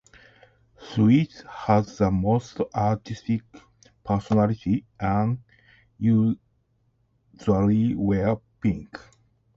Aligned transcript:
"Sweet" 0.81 1.43
has 1.47 1.99
the 1.99 2.09
most 2.09 2.59
artistic 2.73 3.43
personality, 4.03 4.83
and 4.99 5.37
usually 5.99 7.93
wears 7.93 8.39
pink. 8.59 8.97